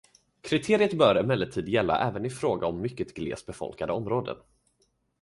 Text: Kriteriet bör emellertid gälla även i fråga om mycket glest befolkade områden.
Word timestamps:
Kriteriet 0.41 0.93
bör 0.97 1.15
emellertid 1.15 1.69
gälla 1.69 2.07
även 2.07 2.25
i 2.25 2.29
fråga 2.29 2.67
om 2.67 2.81
mycket 2.81 3.13
glest 3.13 3.45
befolkade 3.45 3.93
områden. 3.93 4.35